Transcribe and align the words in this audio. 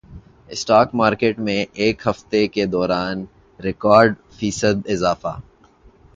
stock 0.49 0.95
market 0.95 1.39
میں 1.39 1.57
ایک 1.75 2.07
ہفتے 2.07 2.45
کے 2.47 2.65
دوران 2.67 3.23
ریکارڈ 3.59 4.15
فیصد 4.31 4.89
اضافہ 4.89 5.39